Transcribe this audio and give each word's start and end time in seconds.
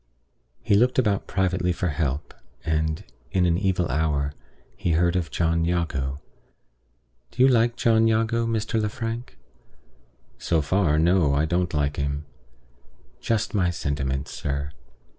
he 0.63 0.73
looked 0.73 0.97
about 0.97 1.27
privately 1.27 1.71
for 1.71 1.89
help; 1.89 2.33
and, 2.65 3.03
in 3.29 3.45
an 3.45 3.55
evil 3.55 3.87
hour, 3.89 4.33
he 4.75 4.93
heard 4.93 5.15
of 5.15 5.29
John 5.29 5.63
Jago. 5.63 6.17
Do 7.29 7.43
you 7.43 7.47
like 7.47 7.75
John 7.75 8.07
Jago, 8.07 8.47
Mr. 8.47 8.81
Lefrank?" 8.81 9.37
"So 10.39 10.59
far, 10.59 10.97
no. 10.97 11.35
I 11.35 11.45
don't 11.45 11.71
like 11.75 11.97
him." 11.97 12.25
"Just 13.21 13.53
my 13.53 13.69
sentiments, 13.69 14.31
sir. 14.33 14.71